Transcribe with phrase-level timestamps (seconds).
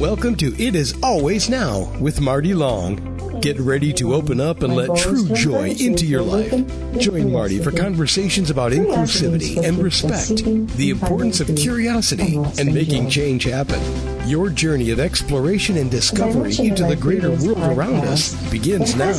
[0.00, 3.40] Welcome to It Is Always Now with Marty Long.
[3.42, 6.52] Get ready to open up and let true joy into your life.
[6.98, 10.42] Join Marty for conversations about inclusivity and respect,
[10.78, 13.78] the importance of curiosity, and making change happen.
[14.26, 19.12] Your journey of exploration and discovery into the greater world around us begins now.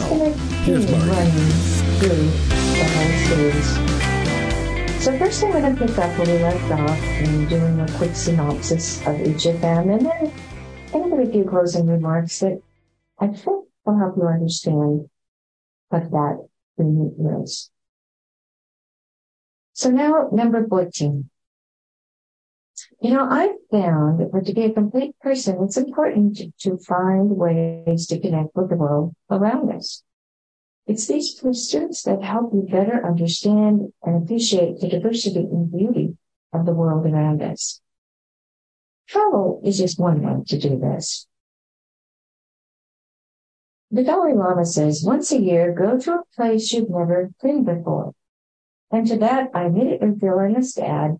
[0.63, 1.31] Here's Marty.
[4.99, 8.15] So first I'm going to pick up where we left off and doing a quick
[8.15, 10.31] synopsis of each of them and then
[10.91, 12.61] going to give closing remarks that
[13.19, 15.09] I think will help you understand
[15.89, 17.69] what that meaning is.
[19.73, 21.29] So now number 14.
[23.01, 27.31] You know, I've found that to be a complete person, it's important to, to find
[27.31, 30.03] ways to connect with the world around us.
[30.87, 36.17] It's these pursuits that help you better understand and appreciate the diversity and beauty
[36.53, 37.81] of the world around us.
[39.11, 41.27] Travel is just one way to do this.
[43.89, 48.13] The Dalai Lama says, once a year, go to a place you've never been before.
[48.89, 51.17] And to that, I immediately feel I must add,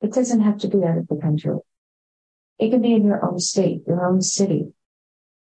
[0.00, 1.58] it doesn't have to be out of the country.
[2.58, 4.72] It can be in your own state, your own city.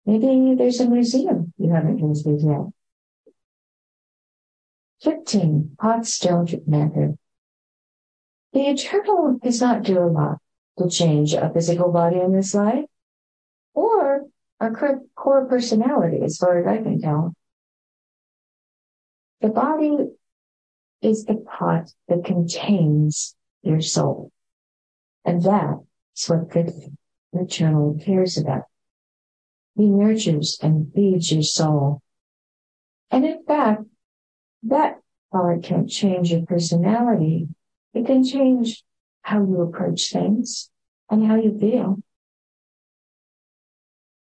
[0.05, 2.71] Maybe there's a museum you haven't visited yet.
[5.01, 5.75] 15.
[5.81, 7.17] Hot stone method.
[8.53, 10.37] The eternal does not do a lot
[10.77, 12.85] to change a physical body in this life
[13.73, 14.25] or
[14.59, 17.33] our core personality, as far as I can tell.
[19.41, 19.97] The body
[21.01, 24.31] is the pot that contains your soul.
[25.25, 25.79] And that
[26.15, 26.91] is what the
[27.33, 28.63] eternal cares about.
[29.75, 32.01] He nurtures and feeds your soul.
[33.11, 33.83] And in fact,
[34.63, 34.99] that
[35.33, 37.47] it can't change your personality,
[37.93, 38.83] it can change
[39.23, 40.69] how you approach things
[41.09, 41.97] and how you feel.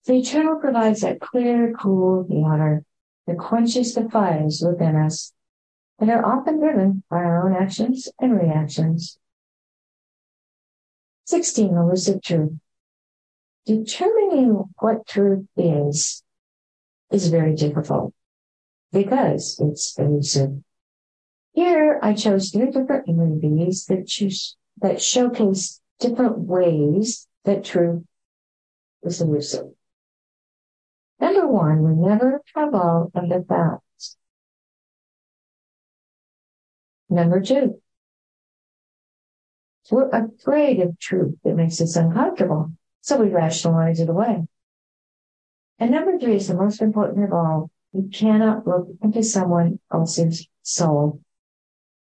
[0.05, 2.84] The eternal provides that clear, cool water
[3.27, 5.33] that quenches the fires within us
[5.98, 9.18] that are often driven by our own actions and reactions.
[11.27, 11.77] 16.
[11.77, 12.52] Elusive truth.
[13.67, 16.24] Determining what truth is,
[17.12, 18.12] is very difficult
[18.92, 20.62] because it's elusive.
[21.52, 28.02] Here, I chose three different movies that choose that showcase different ways that truth
[29.02, 29.67] is elusive.
[31.20, 34.17] Number one, we never have all of the facts.
[37.08, 37.80] Number two,
[39.90, 44.46] we're afraid of truth that makes us uncomfortable, so we rationalize it away.
[45.79, 47.70] And number three is the most important of all.
[47.92, 51.20] You cannot look into someone else's soul,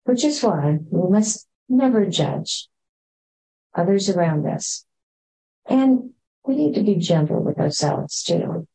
[0.05, 2.69] which is why we must never judge
[3.75, 4.85] others around us.
[5.67, 6.11] And
[6.47, 8.67] we need to be gentle with ourselves too.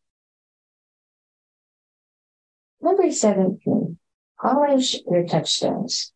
[2.81, 3.97] Number 17,
[4.41, 6.13] polish your touchstones.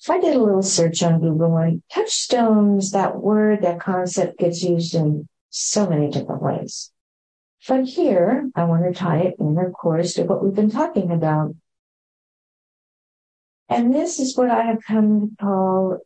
[0.00, 4.62] If I did a little search on Google and touchstones, that word, that concept gets
[4.62, 6.90] used in so many different ways.
[7.66, 11.10] But here, I want to tie it in, of course, to what we've been talking
[11.10, 11.54] about.
[13.68, 15.98] And this is what I have come to call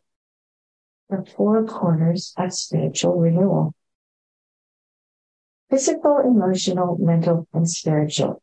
[1.09, 3.73] the four corners of spiritual renewal.
[5.69, 8.41] Physical, emotional, mental, and spiritual.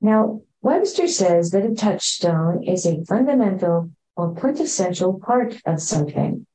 [0.00, 6.46] Now, Webster says that a touchstone is a fundamental or quintessential part of something.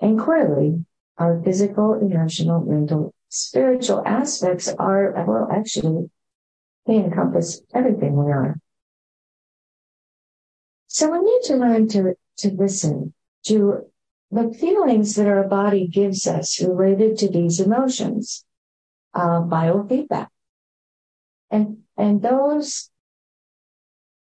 [0.00, 0.84] And clearly,
[1.16, 6.10] our physical, emotional, mental, spiritual aspects are, well, actually,
[6.86, 8.56] they encompass everything we are.
[10.98, 13.14] So we need to learn to, to listen
[13.44, 13.86] to
[14.32, 18.44] the feelings that our body gives us related to these emotions,
[19.14, 20.26] uh, biofeedback.
[21.52, 22.90] And, and those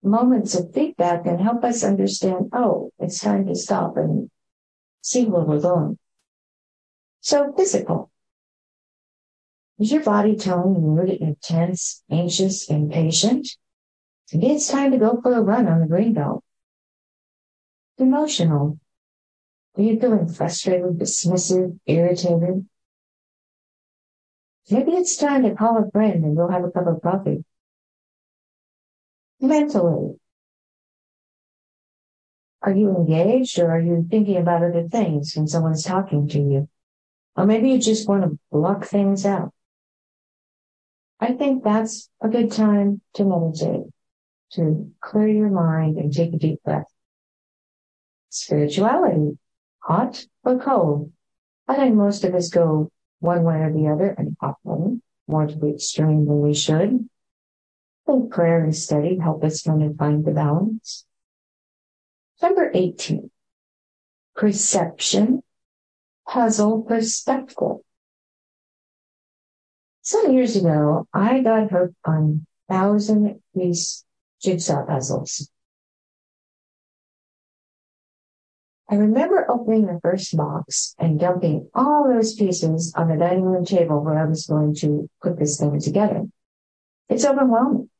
[0.02, 4.30] moments of feedback can help us understand, oh, it's time to stop and
[5.00, 5.98] see where we're going.
[7.22, 8.10] So physical.
[9.78, 13.48] Is your body telling you that you're tense, anxious, impatient?
[14.34, 16.44] Maybe it's time to go for a run on the green belt.
[17.98, 18.78] Emotional.
[19.76, 22.66] Are you feeling frustrated, dismissive, irritated?
[24.70, 27.44] Maybe it's time to call a friend and go have a cup of coffee.
[29.40, 30.16] Mentally.
[32.62, 36.68] Are you engaged or are you thinking about other things when someone's talking to you?
[37.36, 39.52] Or maybe you just want to block things out.
[41.20, 43.86] I think that's a good time to meditate,
[44.52, 46.86] to clear your mind and take a deep breath.
[48.30, 49.38] Spirituality
[49.80, 51.12] hot or cold.
[51.66, 52.90] I think most of us go
[53.20, 57.08] one way or the other, and often more to the extreme than we should.
[58.06, 61.04] I think prayer and study help us try to find the balance.
[62.40, 63.30] Number 18,
[64.36, 65.42] perception,
[66.26, 67.78] puzzle, perspective.
[70.02, 74.04] Some years ago, I got hooked on thousand piece
[74.40, 75.50] jigsaw puzzles.
[78.90, 83.64] I remember opening the first box and dumping all those pieces on the dining room
[83.64, 86.24] table where I was going to put this thing together.
[87.10, 87.90] It's overwhelming.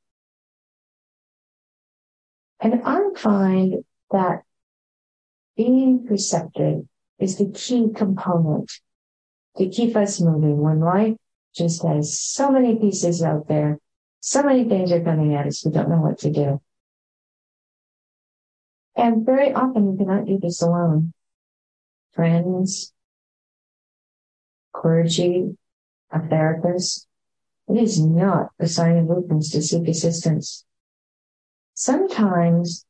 [2.60, 4.42] And I find that
[5.56, 6.86] being perceptive
[7.18, 8.72] is the key component
[9.56, 11.16] to keep us moving when life
[11.54, 13.78] just has so many pieces out there.
[14.20, 15.64] So many things are coming at us.
[15.64, 16.60] We don't know what to do.
[18.98, 21.12] And very often you cannot do this alone.
[22.14, 22.92] Friends,
[24.74, 25.56] clergy,
[26.10, 27.06] a therapist.
[27.68, 30.64] It is not a sign of weakness to seek assistance.
[31.74, 32.86] Sometimes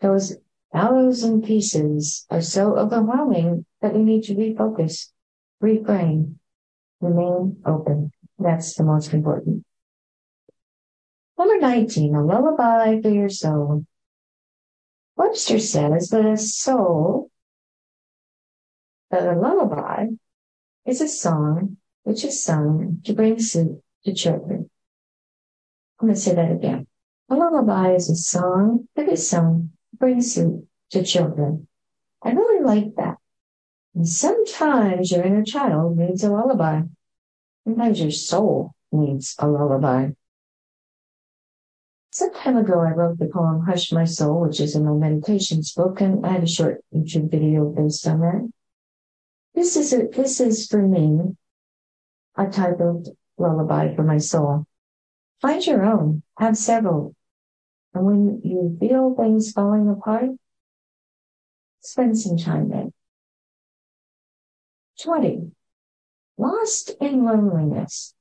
[0.00, 0.36] those
[0.72, 5.12] thousand pieces are so overwhelming that we need to refocus,
[5.62, 6.34] reframe,
[7.00, 8.10] remain open.
[8.36, 9.64] That's the most important.
[11.38, 13.84] Number 19, a lullaby for your soul.
[15.16, 17.30] Webster says that a soul,
[19.10, 20.08] that a lullaby
[20.84, 24.70] is a song which is sung to bring sleep to children.
[25.98, 26.86] I'm going to say that again.
[27.30, 31.66] A lullaby is a song that is sung to bring sleep to children.
[32.22, 33.16] I really like that.
[33.94, 36.82] And sometimes your inner child needs a lullaby.
[37.64, 40.10] Sometimes your soul needs a lullaby.
[42.16, 45.74] Some time ago, I wrote the poem Hush My Soul, which is in my meditations
[45.74, 48.50] book, and I had a short YouTube video based on that.
[49.54, 51.36] This is a, this is for me
[52.34, 54.64] a type of lullaby for my soul.
[55.42, 57.14] Find your own, have several.
[57.92, 60.30] And when you feel things falling apart,
[61.80, 62.88] spend some time there.
[65.02, 65.52] 20.
[66.38, 68.14] Lost in loneliness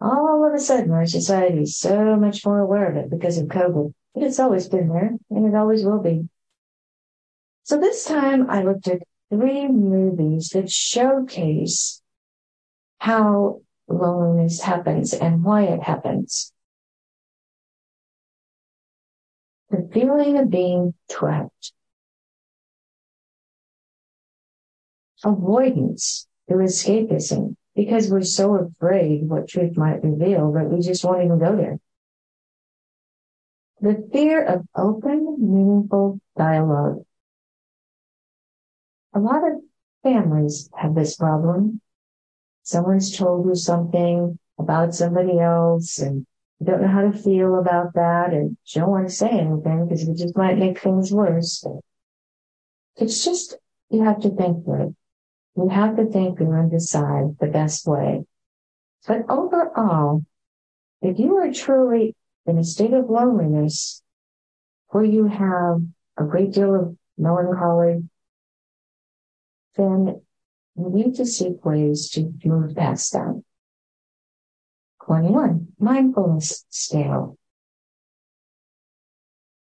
[0.00, 3.48] all of a sudden our society is so much more aware of it because of
[3.48, 3.92] COVID.
[4.14, 6.28] But it's always been there and it always will be.
[7.64, 12.02] So this time I looked at three movies that showcase
[12.98, 16.52] how loneliness happens and why it happens.
[19.70, 21.72] The feeling of being trapped.
[25.22, 31.24] Avoidance through escapism because we're so afraid what truth might reveal that we just won't
[31.24, 31.78] even go there.
[33.80, 37.04] The fear of open, meaningful dialogue.
[39.14, 39.60] A lot of
[40.02, 41.80] families have this problem.
[42.62, 46.26] Someone's told you something about somebody else and
[46.58, 49.86] you don't know how to feel about that and you don't want to say anything
[49.86, 51.64] because it just might make things worse.
[52.96, 53.56] It's just,
[53.88, 54.94] you have to think through it.
[55.56, 58.24] You have to think and decide the best way.
[59.06, 60.24] But overall,
[61.02, 62.14] if you are truly
[62.46, 64.02] in a state of loneliness
[64.88, 65.82] where you have
[66.16, 68.08] a great deal of melancholy,
[69.76, 70.22] then
[70.76, 73.42] you need to seek ways to move past that.
[75.04, 75.68] 21.
[75.78, 77.36] Mindfulness scale.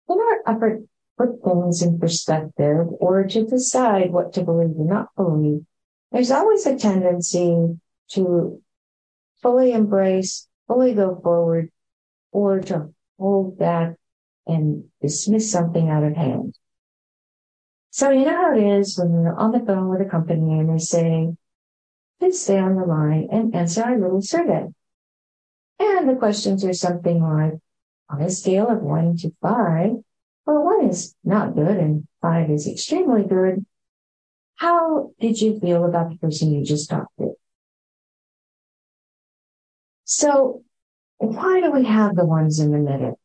[0.09, 0.83] In our upper
[1.17, 5.65] put things in perspective or to decide what to believe and not believe,
[6.13, 7.79] there's always a tendency
[8.11, 8.61] to
[9.43, 11.71] fully embrace, fully go forward,
[12.33, 13.95] or to hold back
[14.47, 16.57] and dismiss something out of hand.
[17.91, 20.69] So you know how it is when you're on the phone with a company and
[20.69, 21.33] they say,
[22.19, 24.67] please stay on the line and answer our little survey.
[25.79, 27.55] And the questions are something like,
[28.11, 29.93] on a scale of one to five,
[30.47, 33.65] well, one is not good and five is extremely good.
[34.57, 37.33] How did you feel about the person you just talked to?
[40.05, 40.63] So
[41.19, 43.19] why do we have the ones in the middle?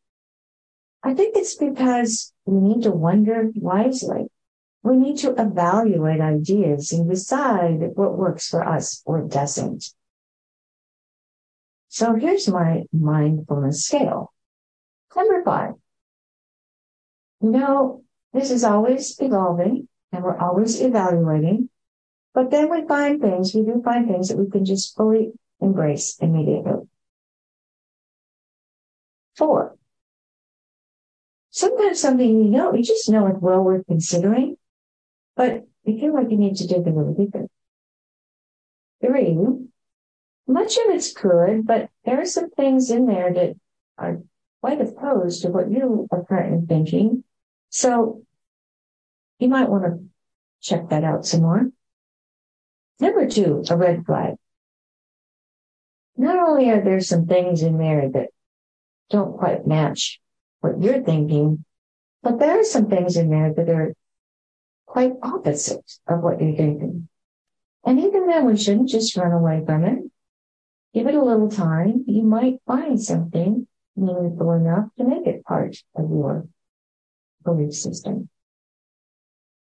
[1.03, 4.27] I think it's because we need to wonder wisely.
[4.83, 9.93] We need to evaluate ideas and decide what works for us or doesn't.
[11.89, 14.31] So here's my mindfulness scale.
[15.15, 15.73] Number five,
[17.41, 18.03] you know,
[18.33, 21.69] this is always evolving and we're always evaluating.
[22.33, 26.17] But then we find things, we do find things that we can just fully embrace
[26.19, 26.87] immediately.
[29.35, 29.77] Four.
[31.49, 34.57] Sometimes something you know, you just know it's well worth considering,
[35.35, 37.47] but you feel like you need to dig a little deeper.
[39.01, 39.37] Three,
[40.47, 43.55] much of it's good, but there are some things in there that
[43.97, 44.19] are
[44.61, 47.23] quite opposed to what you are currently thinking.
[47.69, 48.23] So
[49.39, 50.03] you might want to
[50.61, 51.69] check that out some more.
[52.99, 54.35] Number two, a red flag.
[56.17, 58.29] Not only are there some things in there that
[59.09, 60.19] don't quite match
[60.59, 61.63] what you're thinking,
[62.21, 63.93] but there are some things in there that are
[64.85, 67.07] quite opposite of what you're thinking.
[67.85, 69.99] And even then, we shouldn't just run away from it.
[70.93, 72.03] Give it a little time.
[72.07, 76.47] You might find something meaningful enough to make it part of your
[77.43, 78.29] belief system.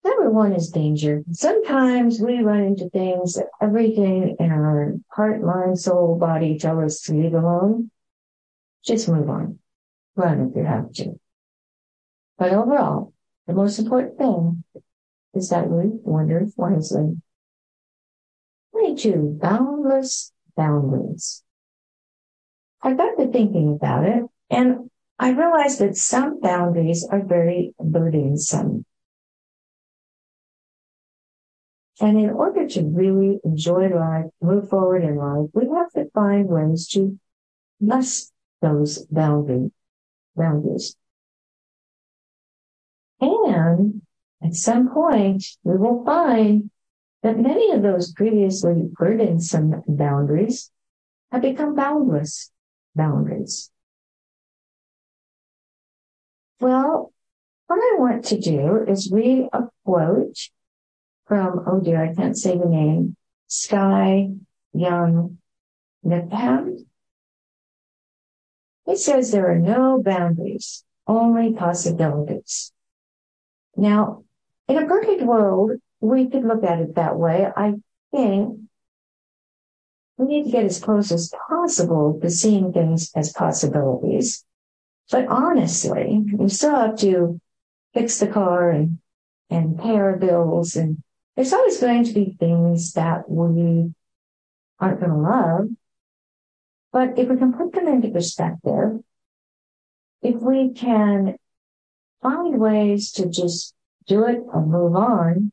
[0.03, 1.23] Number one is danger.
[1.31, 7.01] Sometimes we run into things that everything in our heart, mind, soul, body tell us
[7.01, 7.89] to leave alone.
[8.85, 9.59] Just move on.
[10.15, 11.19] Run if you have to.
[12.37, 13.13] But overall,
[13.47, 14.63] the most important thing
[15.33, 17.17] is that we wander wisely.
[18.73, 19.39] 22.
[19.41, 21.43] Boundless boundaries.
[22.81, 28.85] I got to thinking about it and I realize that some boundaries are very burdensome.
[32.01, 36.47] And in order to really enjoy life, move forward in life, we have to find
[36.47, 37.17] ways to
[37.79, 38.31] less
[38.61, 39.71] those boundary,
[40.35, 40.97] boundaries.
[43.21, 44.01] And
[44.43, 46.69] at some point, we will find
[47.23, 50.69] that many of those previously burdensome boundaries
[51.31, 52.51] have become boundless
[52.93, 53.71] boundaries.
[56.59, 57.11] Well,
[57.67, 60.37] what I want to do is read a quote
[61.25, 63.15] from, oh dear, I can't say the name,
[63.47, 64.29] Sky
[64.73, 65.37] Young
[66.05, 66.85] Nepham.
[68.85, 72.71] He says there are no boundaries, only possibilities.
[73.75, 74.23] Now,
[74.67, 77.47] in a perfect world, we could look at it that way.
[77.55, 77.73] I
[78.11, 78.59] think
[80.17, 84.45] we need to get as close as possible to seeing things as possibilities.
[85.11, 87.39] But honestly, we still have to
[87.93, 88.99] fix the car and,
[89.49, 90.75] and pay our bills.
[90.75, 91.03] And
[91.35, 93.93] there's always going to be things that we
[94.79, 95.69] aren't going to love.
[96.91, 98.99] But if we can put them into perspective,
[100.21, 101.35] if we can
[102.21, 103.75] find ways to just
[104.07, 105.51] do it and move on,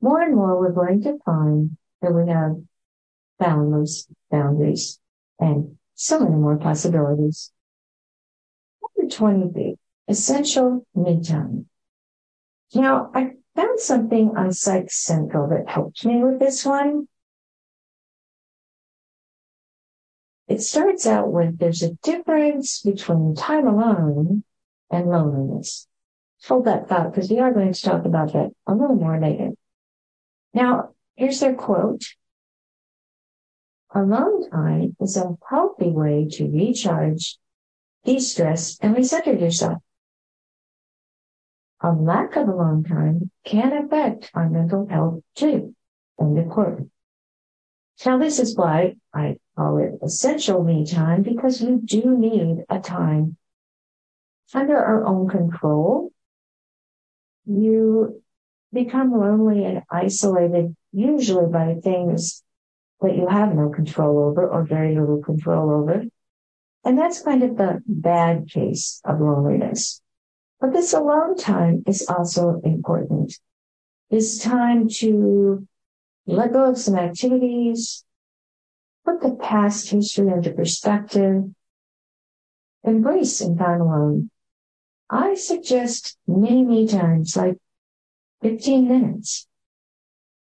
[0.00, 2.56] more and more we're going to find that we have
[3.38, 4.98] boundless boundaries
[5.38, 7.52] and so many more possibilities.
[9.06, 9.76] Number 20b,
[10.08, 10.86] essential
[11.24, 11.66] time.
[12.74, 17.08] Now, I found something on Psych Central that helped me with this one.
[20.48, 24.44] It starts out with there's a difference between time alone
[24.90, 25.86] and loneliness.
[26.46, 29.50] Hold that thought because we are going to talk about that a little more later.
[30.54, 32.04] Now, here's their quote.
[33.94, 37.38] Alone time is a healthy way to recharge,
[38.06, 39.82] de-stress, and recenter yourself.
[41.80, 45.74] A lack of alone time can affect our mental health too.
[46.18, 46.88] Of quote.
[48.06, 52.78] Now this is why I call it essential me time because we do need a
[52.78, 53.36] time
[54.54, 56.12] under our own control.
[57.44, 58.22] You
[58.72, 62.42] become lonely and isolated usually by things
[63.02, 66.04] that you have no control over or very little control over.
[66.86, 70.00] And that's kind of the bad case of loneliness.
[70.60, 73.36] But this alone time is also important.
[74.08, 75.66] It's time to
[76.28, 78.04] let go of some activities,
[79.04, 81.50] put the past history into perspective,
[82.84, 84.30] embrace some time alone.
[85.10, 87.58] I suggest many, many times, like
[88.42, 89.48] 15 minutes.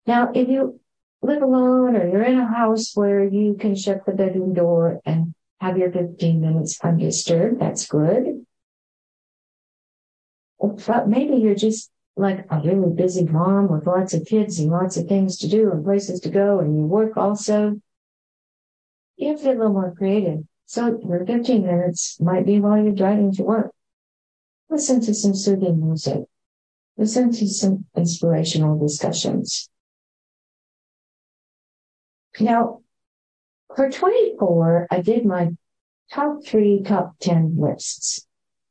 [0.07, 0.79] Now, if you
[1.21, 5.35] live alone or you're in a house where you can shut the bedroom door and
[5.61, 7.61] have your 15 minutes undisturbed.
[7.61, 8.47] That's good.
[10.59, 14.97] But maybe you're just like a really busy mom with lots of kids and lots
[14.97, 17.79] of things to do and places to go and you work also.
[19.17, 20.39] You have to get a little more creative.
[20.65, 23.71] So your 15 minutes might be while you're driving to work.
[24.67, 26.23] Listen to some soothing music.
[26.97, 29.69] Listen to some inspirational discussions.
[32.39, 32.81] Now,
[33.75, 35.51] for 24, I did my
[36.11, 38.27] top three, top 10 lists,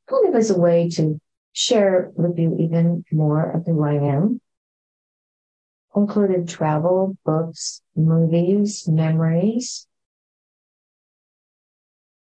[0.08, 1.20] kind of as a way to
[1.52, 4.40] share with you even more of who I am.
[5.96, 9.86] Included travel, books, movies, memories.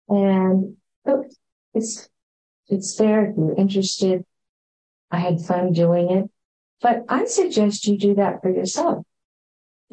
[0.09, 0.75] And
[1.05, 1.23] oh,
[1.73, 2.09] it's,
[2.67, 4.25] it's there if you're interested.
[5.09, 6.31] I had fun doing it,
[6.81, 9.05] but I suggest you do that for yourself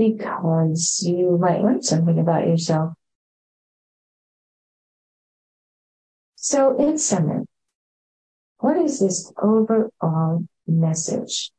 [0.01, 2.95] because you might learn something about yourself.
[6.37, 7.45] So in summary,
[8.61, 11.53] what is this overall message?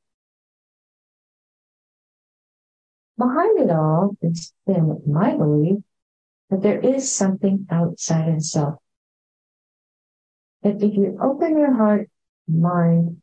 [3.16, 5.78] Behind it all it's been my belief
[6.50, 8.80] that there is something outside of self.
[10.64, 12.10] That if you open your heart,
[12.48, 13.22] mind,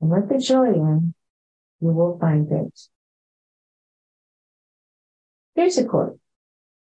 [0.00, 1.14] and let the joy in,
[1.80, 2.88] you will find it.
[5.56, 6.20] Here's a quote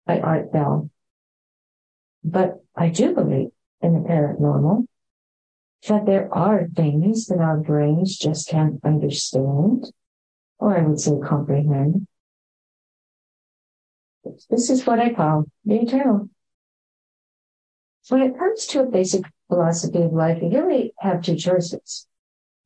[0.06, 0.92] by Art Bell.
[2.24, 3.50] But I do believe
[3.82, 4.86] in the paranormal,
[5.88, 9.92] that there are things that our brains just can't understand,
[10.60, 12.06] or I would say comprehend.
[14.52, 16.30] This is what I call the eternal.
[18.10, 22.06] When it comes to a basic philosophy of life, you really have two choices.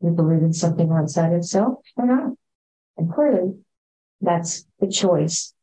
[0.02, 2.34] You believe in something outside of self or not.
[2.98, 3.60] And clearly,
[4.20, 5.54] that's the choice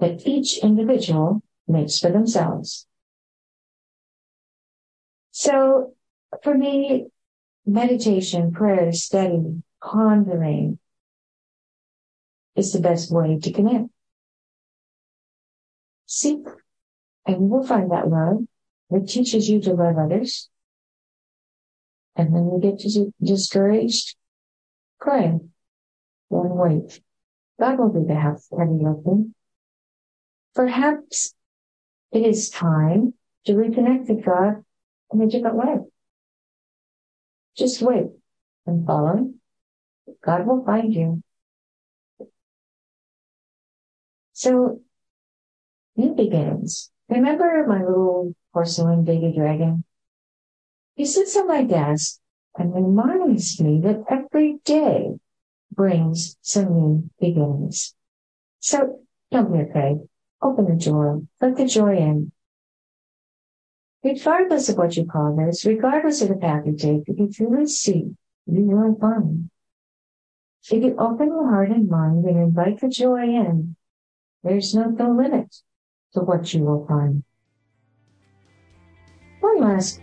[0.00, 2.86] that each individual makes for themselves.
[5.30, 5.94] So
[6.42, 7.06] for me,
[7.66, 10.78] meditation, prayer, study, pondering
[12.56, 13.88] is the best way to connect.
[16.06, 16.44] Seek
[17.26, 18.38] and you will find that love
[18.90, 20.48] that teaches you to love others.
[22.16, 22.82] And when you get
[23.22, 24.16] discouraged,
[25.00, 25.38] pray.
[26.30, 27.00] Don't wait.
[27.58, 29.34] God will do the heavy lifting.
[30.54, 31.34] Perhaps
[32.12, 33.14] it is time
[33.46, 34.64] to reconnect with God
[35.12, 35.76] in a different way.
[37.56, 38.06] Just wait
[38.66, 39.32] and follow.
[40.24, 41.22] God will find you.
[44.32, 44.80] So,
[45.96, 46.90] new beginnings.
[47.08, 49.84] Remember my little porcelain baby dragon?
[50.94, 52.20] He sits on my desk
[52.56, 55.18] and reminds me that every day
[55.72, 57.94] brings some new beginnings.
[58.60, 59.98] So don't be afraid.
[60.42, 61.22] Open the door.
[61.40, 62.32] Let the joy in.
[64.02, 67.66] Regardless of what you call this, regardless of the path you take, if you truly
[67.66, 69.50] see, you will find.
[70.70, 73.76] If you open your heart and mind and invite the joy in,
[74.42, 75.54] there's no, no limit
[76.14, 77.24] to what you will find.
[79.40, 80.00] One last,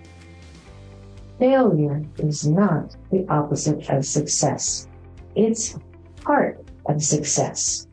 [1.39, 4.87] failure is not the opposite of success.
[5.35, 5.77] It's
[6.21, 7.86] part of success.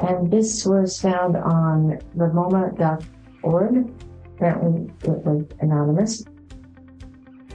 [0.00, 3.90] And this was found on ramoma.org
[4.40, 6.24] apparently it was anonymous.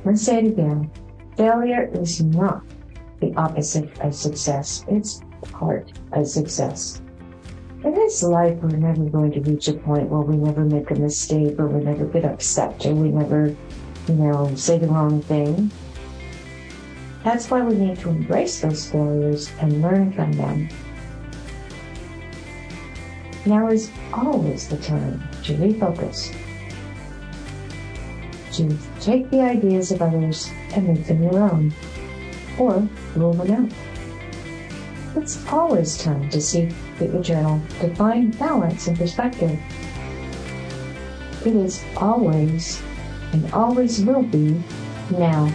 [0.03, 0.91] Let's say it again.
[1.35, 2.63] Failure is not
[3.19, 4.85] the opposite of success.
[4.87, 7.01] It's part of success.
[7.83, 10.95] In this life, we're never going to reach a point where we never make a
[10.95, 13.55] mistake or we never get upset or we never,
[14.07, 15.71] you know, say the wrong thing.
[17.23, 20.69] That's why we need to embrace those failures and learn from them.
[23.45, 26.35] Now is always the time to refocus
[28.53, 31.73] to take the ideas of others and make them your own,
[32.57, 35.21] or rule them out.
[35.21, 39.59] It's always time to seek the eternal, to find balance and perspective.
[41.45, 42.81] It is always
[43.33, 44.63] and always will be
[45.11, 45.51] now.